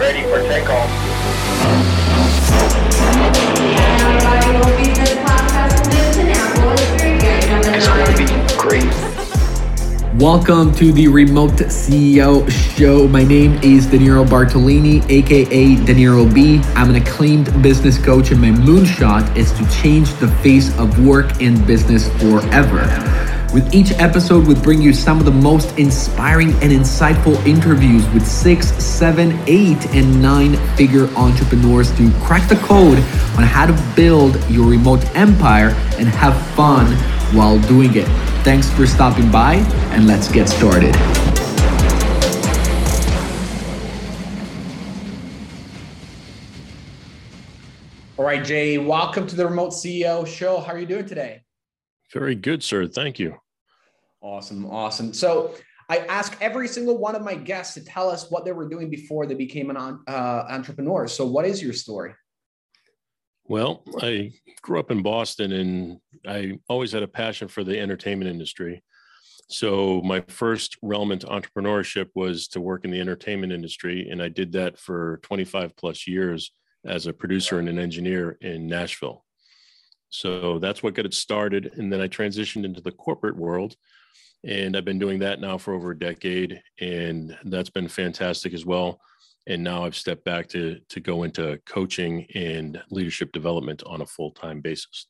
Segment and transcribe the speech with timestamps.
[0.00, 0.88] Ready for takeoff.
[7.76, 8.24] It's going to be
[8.56, 10.14] great.
[10.18, 13.08] Welcome to the Remote CEO Show.
[13.08, 16.62] My name is Danilo Bartolini, aka Danilo B.
[16.74, 21.42] I'm an acclaimed business coach, and my moonshot is to change the face of work
[21.42, 22.86] and business forever.
[23.52, 28.24] With each episode, we bring you some of the most inspiring and insightful interviews with
[28.24, 32.98] six, seven, eight, and nine figure entrepreneurs to crack the code
[33.36, 36.86] on how to build your remote empire and have fun
[37.34, 38.06] while doing it.
[38.44, 39.54] Thanks for stopping by,
[39.94, 40.94] and let's get started.
[48.16, 50.60] All right, Jay, welcome to the Remote CEO Show.
[50.60, 51.42] How are you doing today?
[52.12, 52.86] Very good, sir.
[52.86, 53.36] Thank you.
[54.20, 54.66] Awesome.
[54.66, 55.14] Awesome.
[55.14, 55.54] So
[55.90, 58.90] I ask every single one of my guests to tell us what they were doing
[58.90, 61.08] before they became an uh, entrepreneur.
[61.08, 62.14] So, what is your story?
[63.46, 68.30] Well, I grew up in Boston and I always had a passion for the entertainment
[68.30, 68.84] industry.
[69.48, 74.08] So, my first realm into entrepreneurship was to work in the entertainment industry.
[74.10, 76.52] And I did that for 25 plus years
[76.84, 79.24] as a producer and an engineer in Nashville.
[80.10, 81.72] So that's what got it started.
[81.76, 83.76] And then I transitioned into the corporate world.
[84.44, 86.62] And I've been doing that now for over a decade.
[86.80, 89.00] And that's been fantastic as well.
[89.46, 94.06] And now I've stepped back to, to go into coaching and leadership development on a
[94.06, 95.06] full time basis.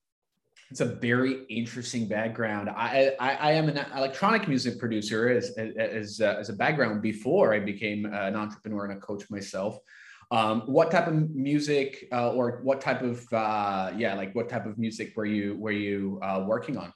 [0.71, 2.71] It's a very interesting background.
[2.71, 7.53] I, I, I am an electronic music producer as, as, as uh, a background before
[7.53, 9.79] I became uh, an entrepreneur and a coach myself.
[10.33, 14.65] Um, what type of music uh, or what type of uh, yeah, like what type
[14.65, 16.93] of music were you were you uh, working on?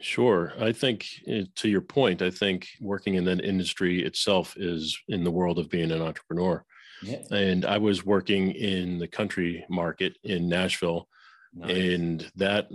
[0.00, 0.52] Sure.
[0.58, 5.24] I think eh, to your point, I think working in that industry itself is in
[5.24, 6.64] the world of being an entrepreneur.
[7.02, 7.22] Yeah.
[7.30, 11.08] And I was working in the country market in Nashville.
[11.52, 11.70] Nice.
[11.70, 12.68] And that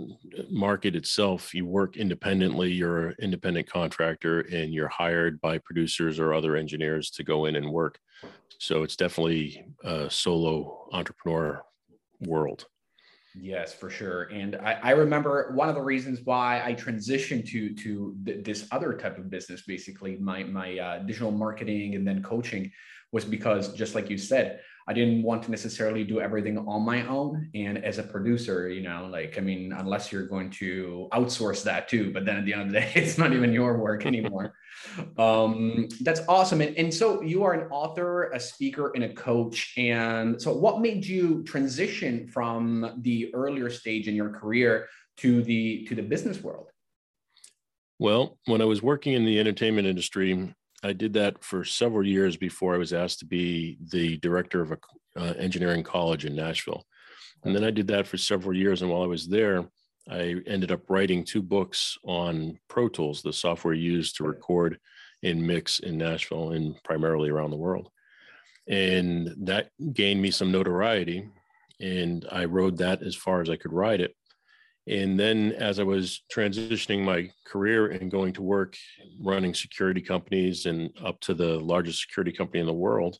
[0.50, 6.34] market itself, you work independently, you're an independent contractor, and you're hired by producers or
[6.34, 7.98] other engineers to go in and work.
[8.58, 11.62] So it's definitely a solo entrepreneur
[12.20, 12.66] world.
[13.38, 14.24] Yes, for sure.
[14.24, 18.66] And I, I, remember one of the reasons why I transitioned to to th- this
[18.72, 22.72] other type of business, basically my my uh, digital marketing and then coaching,
[23.12, 27.04] was because just like you said, I didn't want to necessarily do everything on my
[27.06, 27.50] own.
[27.54, 31.88] And as a producer, you know, like, I mean, unless you're going to outsource that
[31.88, 34.54] too, but then at the end of the day, it's not even your work anymore.
[35.18, 36.60] um, that's awesome.
[36.60, 39.74] And, and so you are an author, a speaker, and a coach.
[39.76, 45.84] And so what made you transition from the earlier stage in your career to the
[45.86, 46.68] to the business world?
[47.98, 52.36] Well, when I was working in the entertainment industry, I did that for several years
[52.36, 54.78] before I was asked to be the director of a
[55.16, 56.84] uh, engineering college in Nashville.
[57.44, 58.82] And then I did that for several years.
[58.82, 59.64] And while I was there,
[60.08, 64.78] I ended up writing two books on Pro Tools, the software used to record
[65.22, 67.88] and mix in Nashville and primarily around the world.
[68.68, 71.28] And that gained me some notoriety.
[71.80, 74.14] And I rode that as far as I could ride it.
[74.88, 78.76] And then as I was transitioning my career and going to work
[79.20, 83.18] running security companies and up to the largest security company in the world,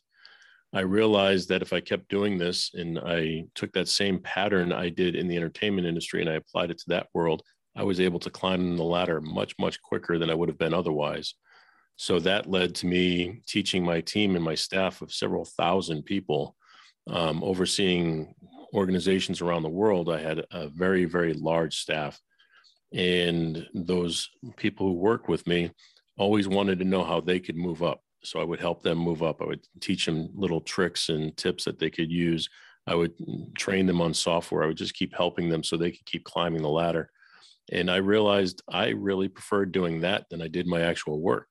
[0.73, 4.89] I realized that if I kept doing this and I took that same pattern I
[4.89, 7.41] did in the entertainment industry and I applied it to that world,
[7.75, 10.73] I was able to climb the ladder much, much quicker than I would have been
[10.73, 11.35] otherwise.
[11.95, 16.55] So that led to me teaching my team and my staff of several thousand people,
[17.07, 18.33] um, overseeing
[18.77, 22.19] organizations around the world, I had a very, very large staff.
[22.93, 25.71] And those people who worked with me
[26.17, 28.01] always wanted to know how they could move up.
[28.23, 29.41] So I would help them move up.
[29.41, 32.47] I would teach them little tricks and tips that they could use.
[32.85, 33.13] I would
[33.57, 34.63] train them on software.
[34.63, 37.09] I would just keep helping them so they could keep climbing the ladder.
[37.71, 41.49] And I realized I really preferred doing that than I did my actual work.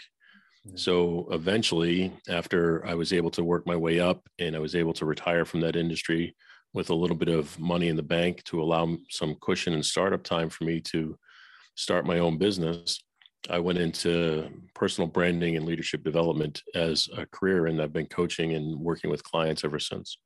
[0.66, 0.76] Mm-hmm.
[0.76, 4.95] So eventually, after I was able to work my way up and I was able
[4.95, 6.34] to retire from that industry,
[6.76, 10.22] with a little bit of money in the bank to allow some cushion and startup
[10.22, 11.18] time for me to
[11.74, 13.02] start my own business.
[13.48, 18.52] I went into personal branding and leadership development as a career, and I've been coaching
[18.52, 20.18] and working with clients ever since.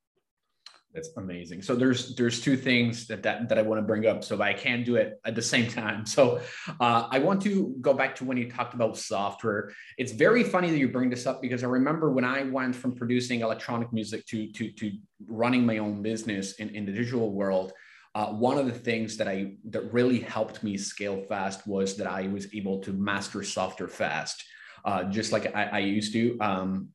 [0.93, 1.63] That's amazing.
[1.63, 4.53] So there's there's two things that that, that I want to bring up, so I
[4.53, 6.05] can do it at the same time.
[6.05, 6.41] So
[6.81, 9.71] uh, I want to go back to when you talked about software.
[9.99, 12.97] It's very funny that you bring this up because I remember when I went from
[12.97, 14.93] producing electronic music to to to
[15.29, 17.73] running my own business in, in the digital world.
[18.17, 22.09] Uh, one of the things that I that really helped me scale fast was that
[22.09, 24.43] I was able to master software fast,
[24.85, 26.37] uh, just like I, I used to.
[26.41, 26.89] Um,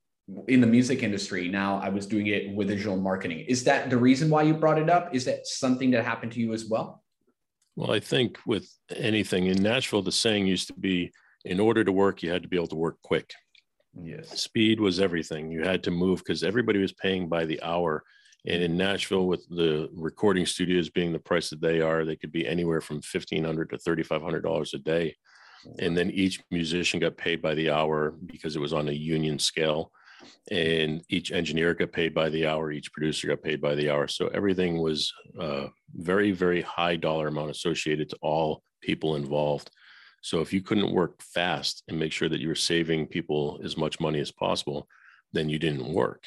[0.48, 1.50] in the music industry.
[1.50, 3.46] Now I was doing it with digital marketing.
[3.48, 5.14] Is that the reason why you brought it up?
[5.14, 7.04] Is that something that happened to you as well?
[7.76, 11.12] Well, I think with anything in Nashville, the saying used to be
[11.44, 13.32] in order to work, you had to be able to work quick.
[14.02, 14.42] Yes.
[14.42, 15.52] Speed was everything.
[15.52, 18.04] You had to move because everybody was paying by the hour.
[18.48, 22.32] And in Nashville, with the recording studios being the price that they are, they could
[22.32, 25.16] be anywhere from fifteen hundred to thirty five hundred dollars a day.
[25.80, 29.40] And then each musician got paid by the hour because it was on a union
[29.40, 29.92] scale.
[30.52, 32.72] And each engineer got paid by the hour.
[32.72, 34.08] Each producer got paid by the hour.
[34.08, 39.72] So everything was uh, very, very high dollar amount associated to all people involved.
[40.22, 43.78] So if you couldn't work fast and make sure that you were saving people as
[43.78, 44.88] much money as possible,
[45.34, 46.24] then you didn't work.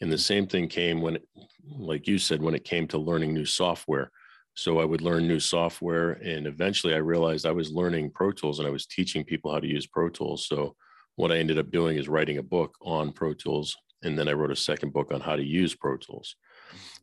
[0.00, 1.18] And the same thing came when,
[1.66, 4.10] like you said, when it came to learning new software.
[4.54, 8.58] So I would learn new software, and eventually I realized I was learning Pro Tools
[8.58, 10.46] and I was teaching people how to use Pro Tools.
[10.46, 10.74] So
[11.20, 14.32] what I ended up doing is writing a book on Pro Tools, and then I
[14.32, 16.34] wrote a second book on how to use Pro Tools.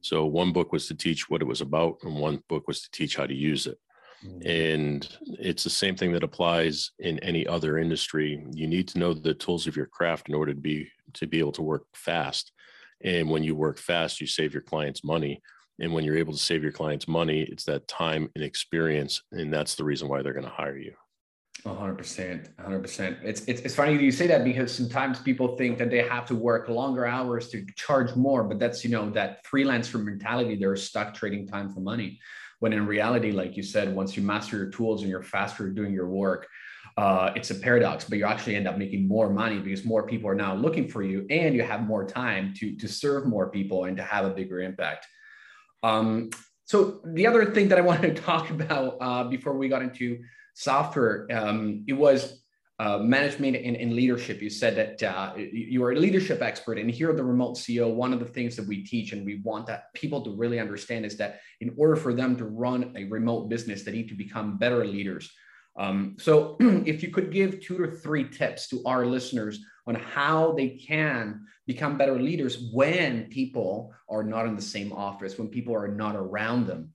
[0.02, 2.90] So one book was to teach what it was about, and one book was to
[2.92, 3.78] teach how to use it.
[4.26, 4.48] Mm-hmm.
[4.50, 8.44] And it's the same thing that applies in any other industry.
[8.54, 11.38] You need to know the tools of your craft in order to be to be
[11.38, 12.52] able to work fast.
[13.04, 15.42] And when you work fast, you save your clients money.
[15.80, 19.22] And when you're able to save your clients money, it's that time and experience.
[19.32, 20.94] And that's the reason why they're going to hire you.
[21.66, 26.02] 100% 100% it's, it's it's funny you say that because sometimes people think that they
[26.02, 30.56] have to work longer hours to charge more but that's you know that freelancer mentality
[30.56, 32.20] they're stuck trading time for money.
[32.60, 35.94] When in reality like you said once you master your tools and you're faster doing
[35.94, 36.48] your work
[36.98, 40.30] uh, it's a paradox but you actually end up making more money because more people
[40.30, 43.86] are now looking for you and you have more time to to serve more people
[43.86, 45.06] and to have a bigger impact.
[45.84, 46.32] Um,
[46.66, 50.20] so the other thing that i wanted to talk about uh, before we got into
[50.58, 52.42] software, um, it was
[52.80, 54.42] uh, management and, and, leadership.
[54.42, 57.94] You said that uh, you are a leadership expert, and here at the Remote CEO,
[57.94, 61.06] one of the things that we teach and we want that people to really understand
[61.06, 64.58] is that in order for them to run a remote business, they need to become
[64.58, 65.32] better leaders.
[65.78, 70.54] Um, so, if you could give two or three tips to our listeners on how
[70.54, 75.76] they can become better leaders when people are not in the same office, when people
[75.76, 76.94] are not around them,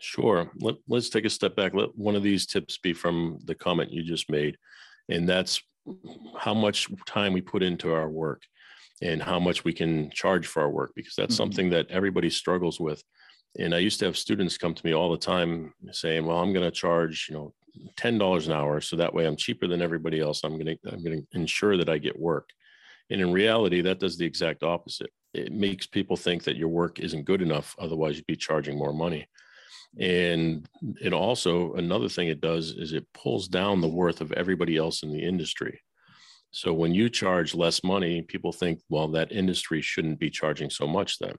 [0.00, 0.50] Sure.
[0.60, 1.74] Let, us take a step back.
[1.74, 4.56] Let one of these tips be from the comment you just made,
[5.08, 5.62] and that's
[6.38, 8.42] how much time we put into our work
[9.02, 11.42] and how much we can charge for our work, because that's mm-hmm.
[11.42, 13.02] something that everybody struggles with.
[13.58, 16.52] And I used to have students come to me all the time saying, "Well, I'm
[16.52, 17.54] going to charge, you know,
[17.96, 20.42] ten dollars an hour, so that way I'm cheaper than everybody else.
[20.42, 22.48] I'm going to I'm going to ensure that I get work."
[23.10, 25.10] And in reality, that does the exact opposite.
[25.34, 28.92] It makes people think that your work isn't good enough, otherwise you'd be charging more
[28.92, 29.26] money.
[29.98, 30.68] And
[31.00, 35.02] it also, another thing it does is it pulls down the worth of everybody else
[35.02, 35.80] in the industry.
[36.50, 40.86] So when you charge less money, people think, well, that industry shouldn't be charging so
[40.86, 41.34] much then.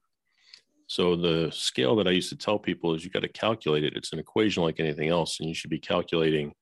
[0.87, 3.95] So the scale that I used to tell people is you got to calculate it.
[3.95, 6.53] It's an equation like anything else, and you should be calculating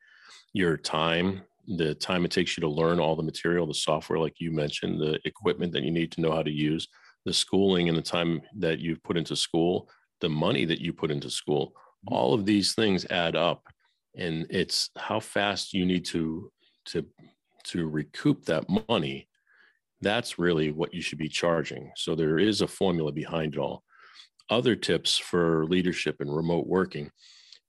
[0.54, 4.40] your time, the time it takes you to learn all the material, the software, like
[4.40, 6.88] you mentioned, the equipment that you need to know how to use,
[7.26, 9.90] the schooling and the time that you've put into school,
[10.22, 11.74] the money that you put into school
[12.08, 13.64] all of these things add up
[14.16, 16.52] and it's how fast you need to
[16.86, 17.06] to
[17.66, 19.28] to recoup that money.
[20.02, 21.92] That's really what you should be charging.
[21.96, 23.84] So there is a formula behind it all.
[24.50, 27.10] Other tips for leadership and remote working.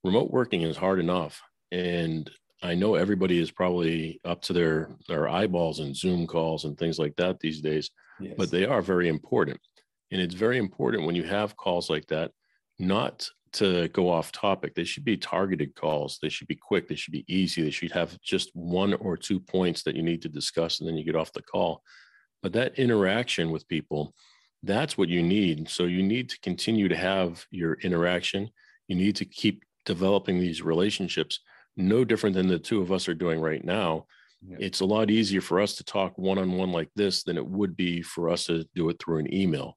[0.03, 1.41] Remote working is hard enough
[1.73, 2.31] and
[2.63, 6.99] i know everybody is probably up to their their eyeballs in zoom calls and things
[6.99, 8.35] like that these days yes.
[8.37, 9.61] but they are very important.
[10.11, 12.31] And it's very important when you have calls like that
[12.79, 14.75] not to go off topic.
[14.75, 16.19] They should be targeted calls.
[16.21, 16.89] They should be quick.
[16.89, 17.63] They should be easy.
[17.63, 20.97] They should have just one or two points that you need to discuss and then
[20.97, 21.83] you get off the call.
[22.43, 24.15] But that interaction with people,
[24.63, 25.69] that's what you need.
[25.69, 28.51] So you need to continue to have your interaction.
[28.89, 31.41] You need to keep developing these relationships,
[31.77, 34.07] no different than the two of us are doing right now.
[34.47, 34.57] Yeah.
[34.61, 37.47] It's a lot easier for us to talk one on one like this than it
[37.47, 39.77] would be for us to do it through an email.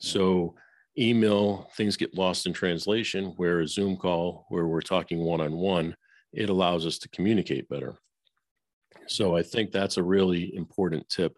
[0.00, 0.10] Yeah.
[0.10, 0.54] So,
[0.98, 5.94] email things get lost in translation where a zoom call where we're talking one-on-one
[6.32, 7.98] it allows us to communicate better.
[9.06, 11.36] So i think that's a really important tip.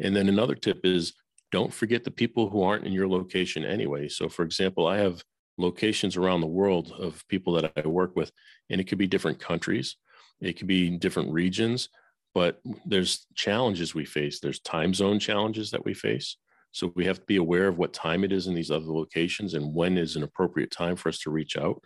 [0.00, 1.12] And then another tip is
[1.52, 4.08] don't forget the people who aren't in your location anyway.
[4.08, 5.22] So for example i have
[5.56, 8.32] locations around the world of people that i work with
[8.70, 9.96] and it could be different countries
[10.40, 11.88] it could be different regions
[12.34, 14.40] but there's challenges we face.
[14.40, 16.36] There's time zone challenges that we face
[16.74, 19.54] so we have to be aware of what time it is in these other locations
[19.54, 21.80] and when is an appropriate time for us to reach out.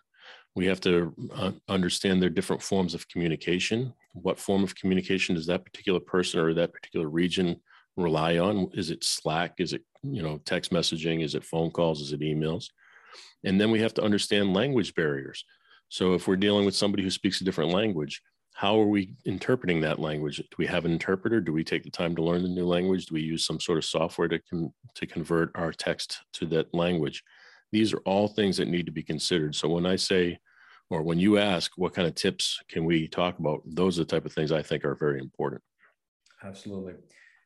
[0.57, 3.93] We have to uh, understand their different forms of communication.
[4.15, 7.61] What form of communication does that particular person or that particular region
[7.99, 8.71] rely on?
[8.73, 9.57] Is it Slack?
[9.59, 11.23] Is it, you know, text messaging?
[11.23, 12.01] Is it phone calls?
[12.01, 12.71] Is it emails?
[13.45, 15.45] And then we have to understand language barriers.
[15.91, 18.23] So if we're dealing with somebody who speaks a different language,
[18.59, 20.39] how are we interpreting that language?
[20.39, 21.41] Do we have an interpreter?
[21.41, 23.07] Do we take the time to learn the new language?
[23.07, 26.75] Do we use some sort of software to, con- to convert our text to that
[26.75, 27.23] language?
[27.71, 29.55] These are all things that need to be considered.
[29.55, 30.41] So when I say,
[30.91, 33.63] or when you ask, what kind of tips can we talk about?
[33.65, 35.63] Those are the type of things I think are very important.
[36.43, 36.95] Absolutely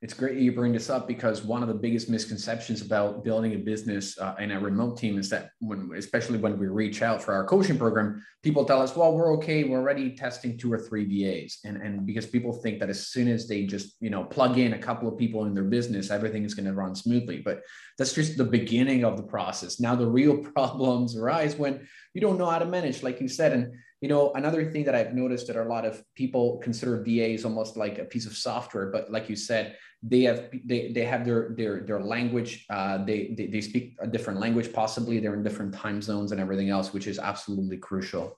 [0.03, 3.55] it's great that you bring this up because one of the biggest misconceptions about building
[3.55, 7.23] a business uh, in a remote team is that when especially when we reach out
[7.23, 9.63] for our coaching program people tell us well we're okay.
[9.63, 13.29] We're already testing two or three vas and and because people think that as soon
[13.29, 16.45] as they just you know plug in a couple of people in their business everything
[16.45, 17.41] is going to run smoothly.
[17.41, 17.63] But
[18.03, 22.39] that's just the beginning of the process now the real problems arise when you don't
[22.39, 25.47] know how to manage like you said and you know, another thing that I've noticed
[25.47, 29.31] that a lot of people consider VAs almost like a piece of software, but like
[29.31, 32.67] you said, they have they, they have their their their language.
[32.69, 36.41] Uh, they, they they speak a different language, possibly they're in different time zones and
[36.41, 38.37] everything else, which is absolutely crucial.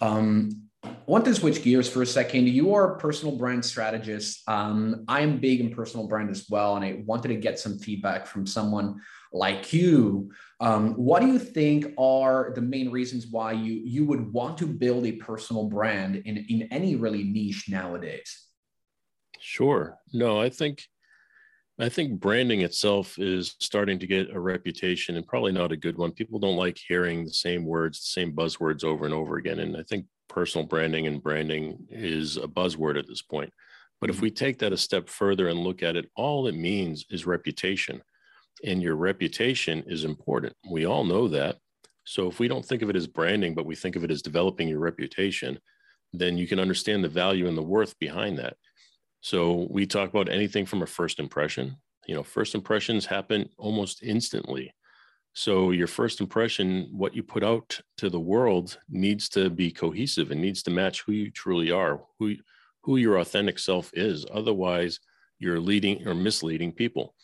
[0.00, 2.48] Um, I want to switch gears for a second.
[2.48, 4.48] You are a personal brand strategist.
[4.48, 7.78] Um, I am big in personal brand as well, and I wanted to get some
[7.78, 9.00] feedback from someone
[9.32, 10.30] like you.
[10.60, 14.66] Um, what do you think are the main reasons why you you would want to
[14.66, 18.46] build a personal brand in in any really niche nowadays?
[19.38, 19.98] Sure.
[20.12, 20.84] No, I think
[21.78, 25.96] I think branding itself is starting to get a reputation and probably not a good
[25.96, 26.12] one.
[26.12, 29.58] People don't like hearing the same words, the same buzzwords over and over again.
[29.58, 33.52] And I think personal branding and branding is a buzzword at this point.
[34.00, 34.24] But if mm-hmm.
[34.24, 38.02] we take that a step further and look at it, all it means is reputation
[38.64, 40.54] and your reputation is important.
[40.70, 41.56] We all know that.
[42.04, 44.22] So if we don't think of it as branding, but we think of it as
[44.22, 45.58] developing your reputation,
[46.12, 48.56] then you can understand the value and the worth behind that.
[49.20, 51.76] So we talk about anything from a first impression.
[52.06, 54.74] You know, first impressions happen almost instantly.
[55.34, 60.30] So your first impression, what you put out to the world needs to be cohesive
[60.30, 62.36] and needs to match who you truly are, who
[62.82, 64.26] who your authentic self is.
[64.32, 64.98] Otherwise,
[65.38, 67.14] you're leading or misleading people.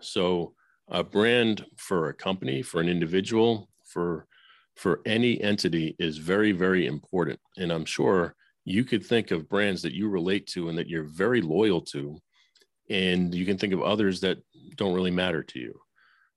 [0.00, 0.54] So
[0.88, 4.26] a brand for a company, for an individual, for
[4.74, 7.38] for any entity is very, very important.
[7.56, 8.34] And I'm sure
[8.64, 12.18] you could think of brands that you relate to and that you're very loyal to.
[12.90, 14.38] And you can think of others that
[14.76, 15.83] don't really matter to you.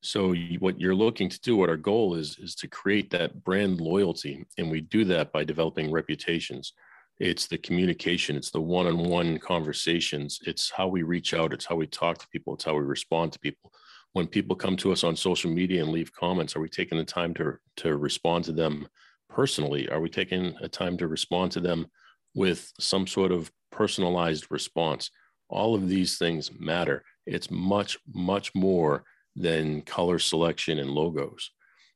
[0.02, 3.82] So what you're looking to do, what our goal is, is to create that brand
[3.82, 4.46] loyalty.
[4.58, 6.74] And we do that by developing reputations.
[7.20, 11.88] It's the communication, it's the one-on-one conversations, it's how we reach out, it's how we
[11.88, 13.72] talk to people, it's how we respond to people
[14.18, 17.04] when people come to us on social media and leave comments are we taking the
[17.04, 18.88] time to to respond to them
[19.30, 21.86] personally are we taking a time to respond to them
[22.34, 25.12] with some sort of personalized response
[25.50, 29.04] all of these things matter it's much much more
[29.38, 31.52] than color selection and logos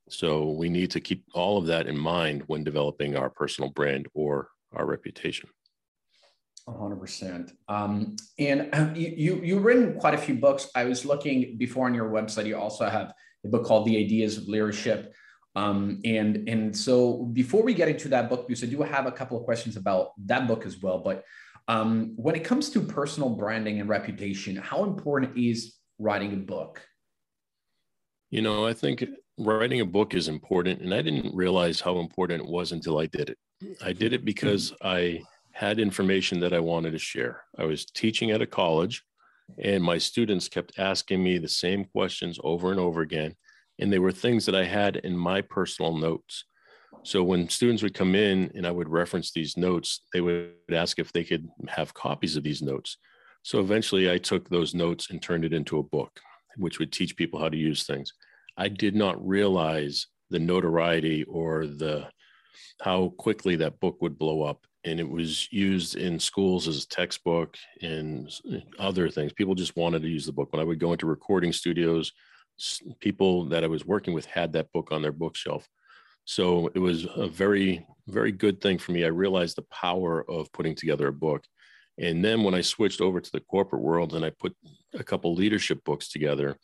[0.08, 4.06] so we need to keep all of that in mind when developing our personal brand
[4.14, 5.48] or our reputation
[6.68, 7.52] hundred percent.
[7.68, 10.68] Um, and you, you, you've written quite a few books.
[10.74, 13.12] I was looking before on your website, you also have
[13.44, 15.12] a book called The Ideas of Leadership.
[15.54, 19.12] Um, and, and so before we get into that book, because I do have a
[19.12, 21.24] couple of questions about that book as well, but
[21.68, 26.80] um, when it comes to personal branding and reputation, how important is writing a book?
[28.32, 29.04] You know, I think
[29.36, 33.04] writing a book is important, and I didn't realize how important it was until I
[33.04, 33.38] did it.
[33.84, 34.86] I did it because mm-hmm.
[34.86, 35.22] I
[35.52, 37.44] had information that I wanted to share.
[37.58, 39.02] I was teaching at a college,
[39.58, 43.34] and my students kept asking me the same questions over and over again.
[43.78, 46.46] And they were things that I had in my personal notes.
[47.02, 50.98] So when students would come in and I would reference these notes, they would ask
[50.98, 52.96] if they could have copies of these notes.
[53.42, 56.18] So eventually I took those notes and turned it into a book,
[56.56, 58.12] which would teach people how to use things.
[58.56, 62.08] I did not realize the notoriety or the
[62.80, 66.88] how quickly that book would blow up and it was used in schools as a
[66.88, 68.32] textbook and
[68.78, 69.32] other things.
[69.32, 70.52] People just wanted to use the book.
[70.52, 72.12] When I would go into recording studios,
[73.00, 75.68] people that I was working with had that book on their bookshelf.
[76.24, 79.04] So it was a very, very good thing for me.
[79.04, 81.44] I realized the power of putting together a book.
[81.98, 84.56] And then when I switched over to the corporate world and I put
[84.94, 86.56] a couple leadership books together,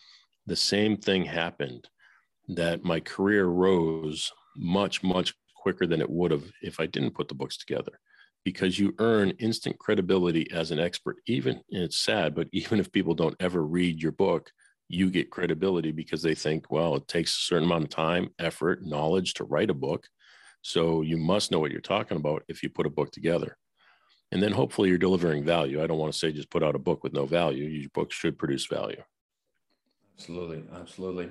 [0.46, 1.88] the same thing happened
[2.48, 7.28] that my career rose much, much quicker than it would have if I didn't put
[7.28, 8.00] the books together
[8.44, 11.16] because you earn instant credibility as an expert.
[11.26, 14.50] Even it's sad, but even if people don't ever read your book,
[14.88, 18.86] you get credibility because they think, well, it takes a certain amount of time, effort,
[18.86, 20.08] knowledge to write a book.
[20.62, 23.58] So you must know what you're talking about if you put a book together.
[24.32, 25.82] And then hopefully you're delivering value.
[25.82, 27.64] I don't want to say just put out a book with no value.
[27.64, 29.02] Your book should produce value.
[30.18, 31.30] Absolutely, absolutely.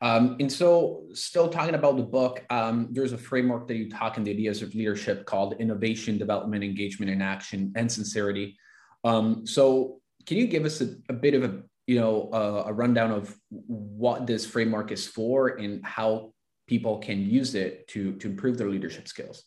[0.00, 4.16] Um, and so, still talking about the book, um, there's a framework that you talk
[4.16, 8.56] in the ideas of leadership called innovation, development, engagement, and action, and sincerity.
[9.04, 12.28] Um, so, can you give us a, a bit of a you know
[12.66, 16.32] a rundown of what this framework is for and how
[16.66, 19.44] people can use it to to improve their leadership skills?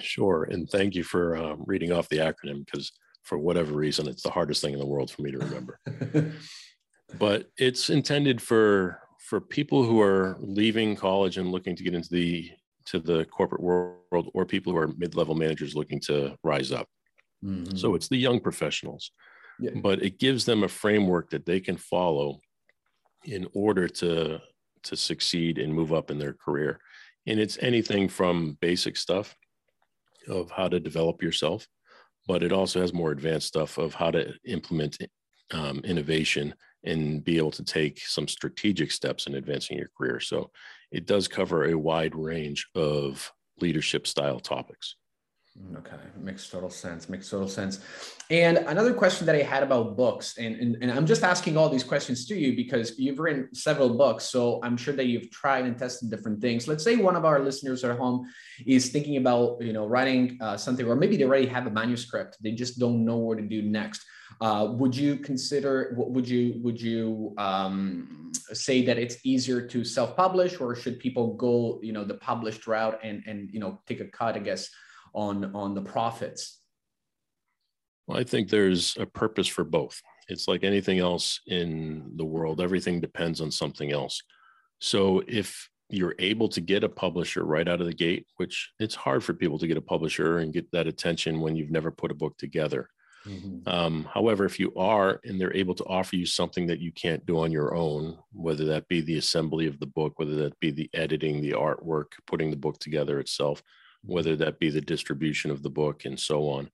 [0.00, 4.22] Sure, and thank you for um, reading off the acronym because for whatever reason, it's
[4.22, 5.78] the hardest thing in the world for me to remember.
[7.18, 12.10] but it's intended for for people who are leaving college and looking to get into
[12.10, 12.50] the
[12.86, 16.86] to the corporate world or people who are mid-level managers looking to rise up
[17.44, 17.74] mm-hmm.
[17.76, 19.10] so it's the young professionals
[19.58, 19.70] yeah.
[19.82, 22.38] but it gives them a framework that they can follow
[23.24, 24.38] in order to
[24.82, 26.78] to succeed and move up in their career
[27.26, 29.34] and it's anything from basic stuff
[30.28, 31.66] of how to develop yourself
[32.26, 34.98] but it also has more advanced stuff of how to implement
[35.52, 36.54] um, innovation
[36.84, 40.20] and be able to take some strategic steps in advancing your career.
[40.20, 40.50] So
[40.90, 44.96] it does cover a wide range of leadership style topics.
[45.76, 47.08] Okay, makes total sense.
[47.08, 47.78] Makes total sense.
[48.28, 51.68] And another question that I had about books, and, and, and I'm just asking all
[51.68, 54.24] these questions to you because you've written several books.
[54.24, 56.66] So I'm sure that you've tried and tested different things.
[56.66, 58.26] Let's say one of our listeners at home
[58.66, 62.36] is thinking about, you know, writing uh, something, or maybe they already have a manuscript.
[62.40, 64.04] They just don't know what to do next.
[64.40, 65.94] Uh, would you consider?
[65.96, 71.78] Would you would you um, say that it's easier to self-publish, or should people go,
[71.82, 74.70] you know, the published route and and you know take a cut, I guess,
[75.14, 76.60] on on the profits?
[78.06, 80.00] Well, I think there's a purpose for both.
[80.28, 84.22] It's like anything else in the world; everything depends on something else.
[84.80, 88.94] So if you're able to get a publisher right out of the gate, which it's
[88.94, 92.10] hard for people to get a publisher and get that attention when you've never put
[92.10, 92.88] a book together.
[93.26, 93.68] Mm-hmm.
[93.68, 97.24] Um, however, if you are and they're able to offer you something that you can't
[97.24, 100.70] do on your own, whether that be the assembly of the book, whether that be
[100.70, 103.62] the editing, the artwork, putting the book together itself,
[104.06, 106.70] whether that be the distribution of the book, and so on.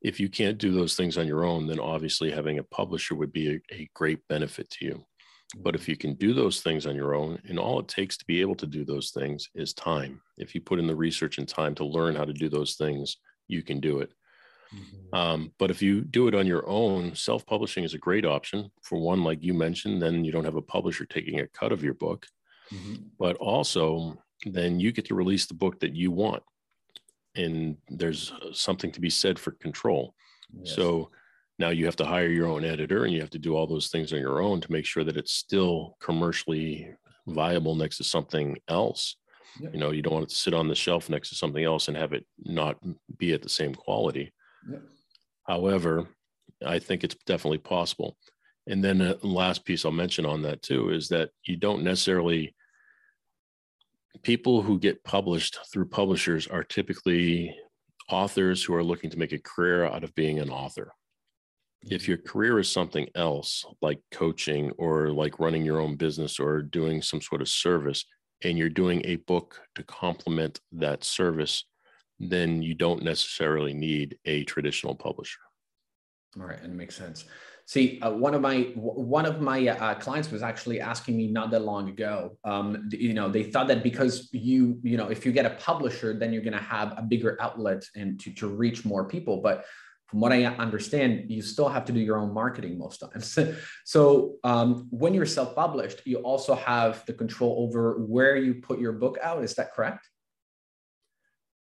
[0.00, 3.32] If you can't do those things on your own, then obviously having a publisher would
[3.32, 5.06] be a, a great benefit to you.
[5.56, 8.24] But if you can do those things on your own, and all it takes to
[8.26, 10.20] be able to do those things is time.
[10.36, 13.18] If you put in the research and time to learn how to do those things,
[13.46, 14.12] you can do it.
[14.74, 15.16] Mm-hmm.
[15.16, 18.70] Um, but if you do it on your own, self publishing is a great option.
[18.82, 21.84] For one, like you mentioned, then you don't have a publisher taking a cut of
[21.84, 22.26] your book.
[22.72, 22.94] Mm-hmm.
[23.18, 26.42] But also, then you get to release the book that you want.
[27.36, 30.14] And there's uh, something to be said for control.
[30.52, 30.74] Yes.
[30.76, 31.10] So
[31.58, 33.88] now you have to hire your own editor and you have to do all those
[33.88, 36.90] things on your own to make sure that it's still commercially
[37.26, 39.16] viable next to something else.
[39.60, 39.74] Yep.
[39.74, 41.88] You know, you don't want it to sit on the shelf next to something else
[41.88, 42.76] and have it not
[43.16, 44.32] be at the same quality.
[45.46, 46.08] However,
[46.64, 48.16] I think it's definitely possible.
[48.66, 52.54] And then the last piece I'll mention on that too is that you don't necessarily
[54.22, 57.54] people who get published through publishers are typically
[58.10, 60.92] authors who are looking to make a career out of being an author.
[61.82, 62.12] If mm-hmm.
[62.12, 67.02] your career is something else, like coaching or like running your own business or doing
[67.02, 68.04] some sort of service,
[68.42, 71.64] and you're doing a book to complement that service,
[72.18, 75.40] then you don't necessarily need a traditional publisher.
[76.38, 77.24] All right, and it makes sense.
[77.66, 81.50] See, uh, one of my one of my uh, clients was actually asking me not
[81.52, 82.36] that long ago.
[82.44, 86.12] Um, you know, they thought that because you you know if you get a publisher,
[86.12, 89.40] then you're going to have a bigger outlet and to to reach more people.
[89.40, 89.64] But
[90.06, 93.38] from what I understand, you still have to do your own marketing most times.
[93.86, 98.92] so um, when you're self-published, you also have the control over where you put your
[98.92, 99.42] book out.
[99.42, 100.06] Is that correct?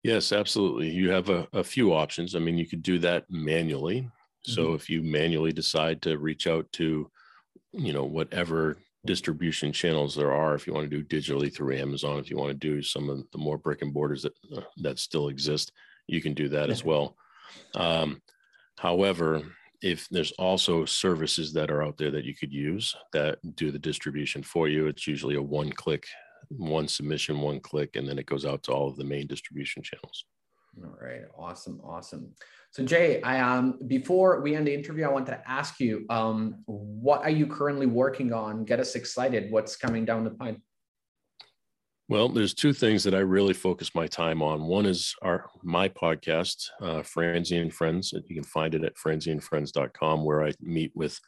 [0.02, 0.88] Yes, absolutely.
[0.88, 2.34] You have a, a few options.
[2.34, 4.08] I mean, you could do that manually.
[4.46, 4.53] Mm-hmm.
[4.53, 7.11] So if you manually decide to reach out to,
[7.72, 8.76] you know, whatever
[9.07, 12.50] distribution channels there are, if you want to do digitally through Amazon, if you want
[12.50, 15.72] to do some of the more brick and borders that uh, that still exist,
[16.07, 17.16] you can do that as well.
[17.74, 18.20] Um,
[18.79, 19.42] however,
[19.83, 23.79] if there's also services that are out there that you could use that do the
[23.79, 26.05] distribution for you, it's usually a one-click
[26.48, 29.83] one submission, one click, and then it goes out to all of the main distribution
[29.83, 30.24] channels.
[30.78, 32.33] All right, awesome, awesome.
[32.70, 36.62] So Jay, I um before we end the interview, I wanted to ask you, um,
[36.66, 38.64] what are you currently working on?
[38.64, 39.50] Get us excited.
[39.50, 40.59] What's coming down the pipe?
[42.09, 44.66] Well, there's two things that I really focus my time on.
[44.66, 48.12] One is our my podcast, uh, Franze and Friends.
[48.12, 51.18] You can find it at franzeandfriends.com, where I meet with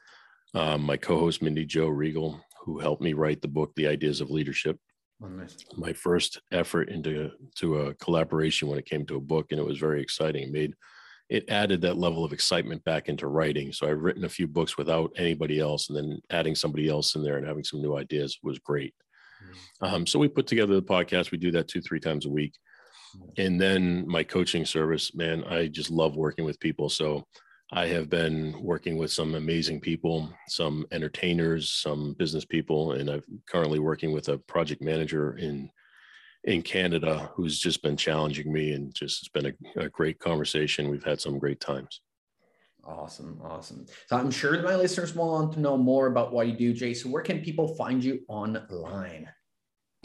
[0.55, 4.31] um, my co-host Mindy Joe Regal, who helped me write the book, The Ideas of
[4.31, 4.77] Leadership.
[5.23, 5.57] Oh, nice.
[5.77, 9.67] My first effort into to a collaboration when it came to a book, and it
[9.67, 10.45] was very exciting.
[10.45, 10.75] It made
[11.29, 13.73] it added that level of excitement back into writing.
[13.73, 17.23] So I've written a few books without anybody else, and then adding somebody else in
[17.23, 18.95] there and having some new ideas was great.
[19.43, 19.95] Mm-hmm.
[19.95, 21.31] Um, so we put together the podcast.
[21.31, 22.55] We do that two, three times a week.
[23.39, 26.89] And then my coaching service, man, I just love working with people.
[26.89, 27.27] So
[27.75, 33.23] I have been working with some amazing people, some entertainers, some business people, and I'm
[33.49, 35.71] currently working with a project manager in
[36.45, 40.91] in Canada who's just been challenging me and just it's been a, a great conversation.
[40.91, 42.03] We've had some great times.
[42.85, 43.87] Awesome, awesome.
[44.09, 47.11] So I'm sure my listeners will want to know more about what you do, Jason.
[47.11, 49.31] Where can people find you online?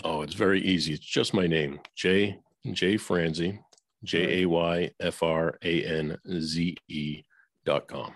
[0.05, 0.93] Oh, it's very easy.
[0.93, 2.39] It's just my name, Jay
[2.71, 3.59] Jay Franze,
[4.05, 7.23] J A Y F R A N Z E
[7.67, 8.13] com.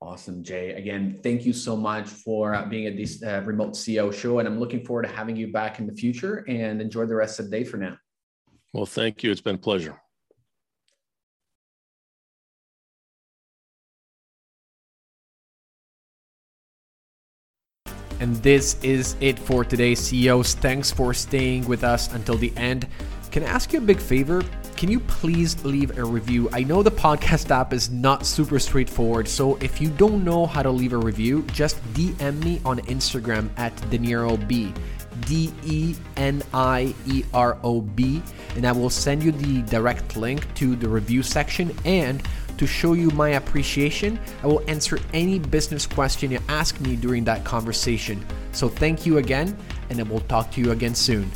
[0.00, 0.72] Awesome, Jay.
[0.72, 4.38] Again, thank you so much for uh, being at this uh, remote CEO show.
[4.38, 7.40] And I'm looking forward to having you back in the future and enjoy the rest
[7.40, 7.96] of the day for now.
[8.74, 9.30] Well, thank you.
[9.30, 9.98] It's been a pleasure.
[18.20, 20.54] And this is it for today, CEOs.
[20.54, 22.86] Thanks for staying with us until the end.
[23.34, 24.44] Can I ask you a big favor?
[24.76, 26.48] Can you please leave a review?
[26.52, 30.62] I know the podcast app is not super straightforward, so if you don't know how
[30.62, 34.72] to leave a review, just DM me on Instagram at DenieroB.
[35.26, 38.22] D E N I E R O B,
[38.54, 41.76] and I will send you the direct link to the review section.
[41.84, 42.22] And
[42.56, 47.24] to show you my appreciation, I will answer any business question you ask me during
[47.24, 48.24] that conversation.
[48.52, 49.58] So thank you again,
[49.90, 51.28] and I will talk to you again soon.